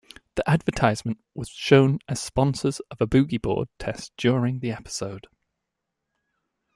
The 0.33 0.49
advertisement 0.49 1.19
was 1.35 1.47
shown 1.49 1.99
as 2.07 2.19
sponsors 2.19 2.79
of 2.89 3.01
a 3.01 3.05
boogie 3.05 3.39
board 3.39 3.67
test 3.77 4.13
during 4.17 4.57
the 4.57 4.71
episode. 4.71 5.27